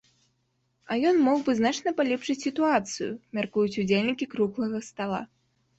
[0.93, 3.11] А ён мог бы значна палепшыць сітуацыю,
[3.41, 5.27] мяркуюць удзельнікі круглага стала.